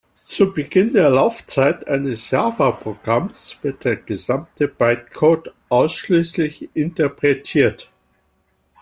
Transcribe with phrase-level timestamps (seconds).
[0.25, 7.91] Zu Beginn der Laufzeit eines Java-Programms wird der gesamte Bytecode ausschließlich interpretiert.